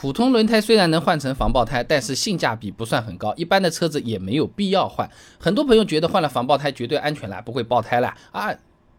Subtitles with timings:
[0.00, 5.06] 普通轮胎虽然能换成防爆胎，但是性价比不算很高，一般的车子也没有必要换。
[5.38, 8.50] 很多朋友觉得换了防爆胎绝对安全了，不会爆胎了啊？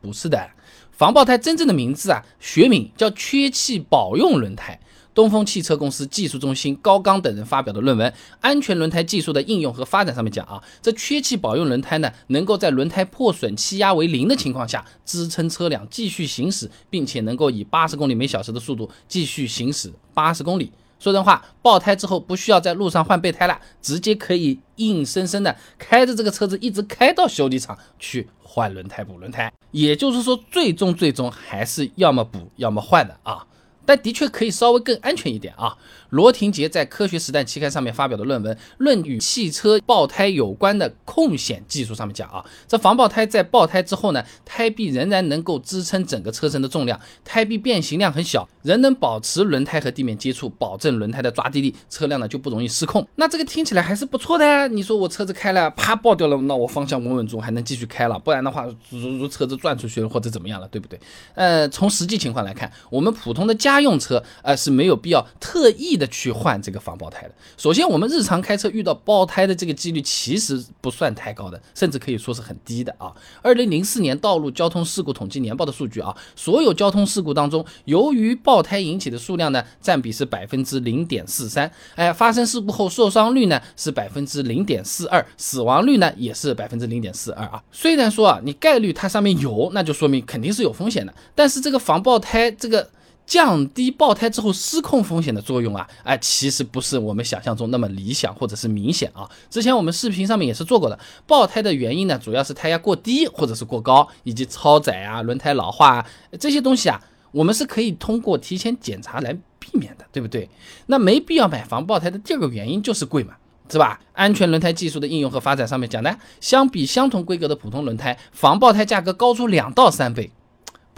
[0.00, 0.50] 不是的，
[0.90, 4.80] 防爆胎真正的名字啊，学名叫缺气保用轮胎。
[5.14, 8.10] 东风汽车公司技术中心高刚等人发表的论文
[8.40, 20.72] 《安全轮胎技术的应用和发展》上面讲啊，这缺气保用轮胎呢，能够在轮胎破损、气压为零的情况下支撑车辆继续行驶，并且能够以八十公里每小时的速度继续行驶八十公里。
[20.98, 29.52] 说真话，爆胎之后不需要在路上换备胎了，直接可以硬生生的开着这个车子一直开到修理厂去换轮胎、补轮胎。
[29.70, 33.46] 也就是说，最终最终还是要么补，要么换的啊。
[33.88, 35.74] 但的确可以稍微更安全一点啊。
[36.10, 53.06] 罗廷杰在《科学实战》期刊上面发表的论文《论与汽车爆胎有关的控险技术》上面讲啊，这防爆胎在爆胎之后呢，胎壁仍然能够支撑整个车身的重量，胎壁变形量很小，仍能保持轮胎和地面接触，保证轮胎的抓地力，车辆呢就不容易失控。
[53.16, 54.66] 那这个听起来还是不错的呀。
[54.66, 60.98] 你说我车子开了，啪爆掉了，那我方向稳稳住，还能继续开了，不然的话，如如车子转出去了或者怎么样了，对不对？
[61.34, 67.34] 呃，从实际情况来看，我们普通的家家用车，呃是没有必要特意的去换这个防爆胎的。
[67.56, 73.12] 首先，我们日常开车遇到爆胎的这个几率其实不算太高的，甚至可以说是很低的啊。
[73.42, 81.70] 二零零四年道路交通事故统计年报的数据啊，所有交通事故当中，由于爆胎引起的数量呢，占比是百分之零点四三。
[81.94, 87.62] 哎，发生事故后受伤率呢是百分之零点四二，死亡率呢也是百分之零点四二啊。
[87.70, 92.90] 虽然说啊，你概率它上面有，那就说明肯定是有风险的，但是这个防爆胎这个。
[93.28, 99.28] 降低爆胎之后失控风险的作用啊，哎，其实不是我们想象中那么理想或者是明显啊。
[99.50, 106.06] 之前我们视频上面也是做过的，爆胎的原因呢，主要是胎压过低或者是过高，以及超载啊、轮胎老化啊
[106.40, 106.98] 这些东西啊，
[107.30, 110.48] 我们是可以通过提前检查来避免的，对不对？
[110.86, 113.34] 那没必要买防爆胎的第二个原因就是贵嘛，
[113.70, 114.00] 是吧？
[114.14, 120.30] 安全轮胎技术的应用和发展上面讲呢，相比相同规格的普通轮胎，防爆胎价格高出两到三倍。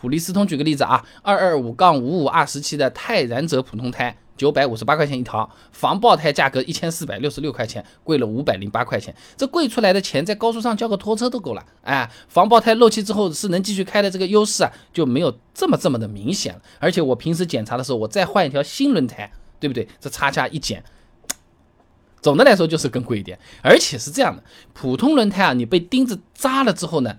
[0.00, 9.14] 普利司通举个例子啊，二二五杠五五二十七的泰然者普通胎九百五十八块钱一条，防爆胎价格一千四百六十六块钱，贵了五百零八块钱。
[9.36, 11.62] 这贵出来的钱在高速上叫个拖车都够了。
[11.82, 16.62] 哎，防爆胎漏气之后是能继续开的这个优势啊，就没有这么这么的明显了。
[16.78, 19.86] 而且我平时检查的时候，我再换一条新轮胎，对不对？
[20.00, 20.82] 这差价一减，
[22.22, 23.38] 总的来说就是更贵一点。
[23.62, 27.18] 而且是这样的，普通轮胎啊，你被钉子扎了之后呢？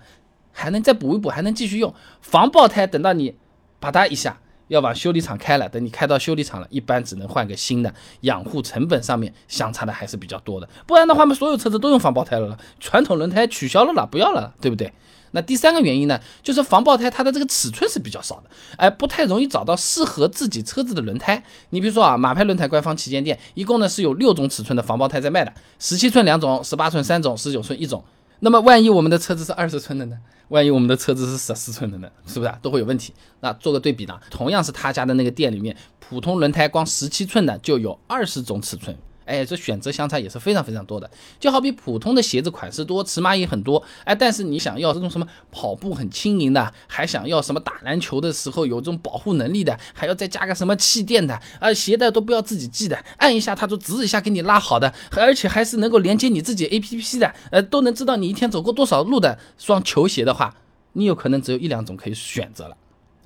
[0.52, 2.86] 还能再补一补，还能继续用防爆胎。
[2.86, 3.34] 等到你
[3.80, 10.68] 把它一下要往修理厂开了，等你开到修理厂了，一般只能换个新的，养护成本上面相差的还是比较多的。
[10.86, 14.92] 不然的话嘛，所有车子都用防爆胎了，传统轮胎取消了了，不要了，对不对？
[15.34, 21.42] 那第三个原因呢，就是防爆胎它的这个尺寸是比较少的，哎，不太容易找到适合自己车子的轮胎。
[21.70, 28.04] 你比如说啊，马牌轮胎官方旗舰店一共呢是有六种尺寸的防爆胎在卖的，十七寸两种，十八寸三种，十九寸一种。
[28.44, 30.18] 那么万一我们的车子是二十寸的呢？
[30.48, 32.10] 万一我们的车子是十四寸的呢？
[32.26, 33.14] 是不是啊都会有问题？
[33.38, 34.18] 那做个对比呢？
[34.30, 38.96] 同样是他家的那个店里面，普通轮胎光十七寸的就有二十种尺寸。
[39.32, 41.10] 哎，这选择相差也是非常非常多的，
[41.40, 60.54] 就好比普通的鞋子款式多，尺码也很多，哎，但是你想要这种什么跑步很轻盈的，还想要什么打篮球的时候有这种保护能力的，还要再加个什么气垫的，啊，鞋带都不要自己系的，按一下它就吱一下给你拉好的，而且还是能够连接你自己 A P P 的，呃，都能知道你一天走过多少路的双球鞋的话，
[60.92, 62.76] 你有可能只有一两种可以选择了，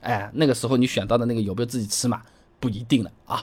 [0.03, 2.23] 哎，那个时候你选到的那个有没有自己尺码
[2.61, 3.43] 不一定了啊。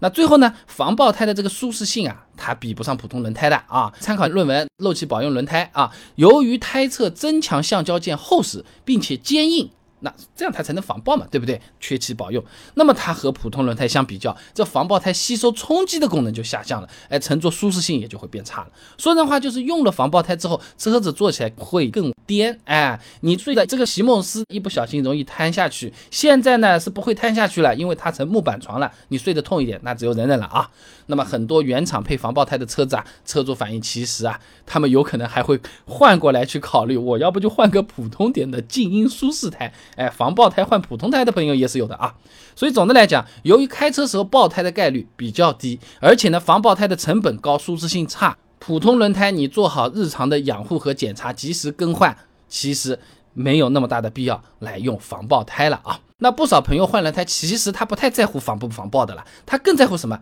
[0.00, 3.92] 那最后呢，防爆胎的这个舒适性啊，它比不上普通轮胎的啊。
[3.98, 9.70] 参考论文《漏气保用轮胎》啊，由于胎侧增强橡胶件厚实并且坚硬。
[10.00, 11.60] 那这样它才能防爆嘛，对不对？
[11.80, 18.68] 缺气保用，那么它和普通轮胎相比较，这防爆胎吸收冲击的功能就下降了，哎，乘坐舒适性也就会变差了。
[18.98, 30.70] 说人话就是用了防爆胎之后，车子坐起来会更颠，哎，你睡的这个席梦思一不小心容易瘫下去，现在呢是不会瘫下去了，因为它成木板床了，你睡得痛一点，那只有忍忍了啊。
[31.06, 39.72] 那么很多原厂配防爆胎的车子啊，车主反映其实啊，他们有可能还会换过来去考虑，我要不就换个普通点的静音舒适胎。
[39.94, 42.14] 哎，防爆胎换普通胎的朋友也是有的啊，
[42.54, 52.16] 所以总的来讲，由于开车时候爆胎的概率比较低，而且呢防爆胎的成本高，舒适性差，普通轮胎你做好日常的养护和检查，及时更换，
[52.48, 52.98] 其实
[53.32, 56.00] 没有那么大的必要来用防爆胎了啊。
[56.18, 60.18] 那不少朋友换轮胎，其实他不太在乎防不防爆的了，他更在乎什么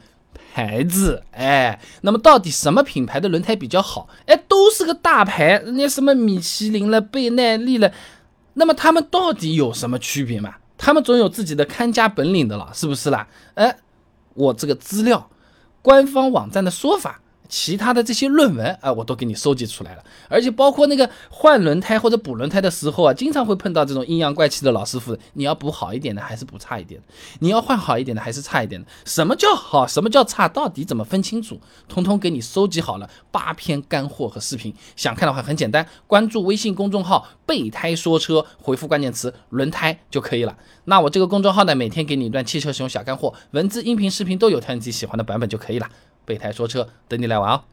[0.52, 1.22] 牌子？
[1.30, 4.08] 哎，那么到底什么品牌的轮胎比较好？
[4.26, 7.92] 哎，都是个大牌，人家什么米其林了、倍耐力了。
[8.54, 10.54] 那么他们到底有什么区别嘛？
[10.78, 13.26] 他们总有自己的看家本领的了，是不是啦？
[13.54, 13.76] 哎，
[14.34, 15.30] 我这个资料、
[15.82, 17.20] 官方网站的说法。
[17.54, 25.16] 其他的这些论文啊，我都给你收集出来了，而且包括那个换轮胎或者补轮胎的时候啊，经常会碰到这种阴阳怪气的老师傅。
[25.34, 27.06] 你要补好一点的还是补差一点的？
[27.38, 28.88] 你要换好一点的还是差一点的？
[29.04, 29.86] 什么叫好？
[29.86, 30.48] 什么叫差？
[30.48, 31.60] 到底怎么分清楚？
[31.88, 34.74] 通通给你收集好了，八篇干货和视频。
[34.96, 40.56] 想看的话很简单，关注微信公众号“备胎说车”，回复关键词“轮胎”就可以了。
[40.86, 45.88] 那我这个公众号呢，每天给你一段汽车使用小干货，文字、音频、视频都有，挑你自己喜欢的版本就可以了。
[46.24, 47.64] 备胎说车，等你来玩哦。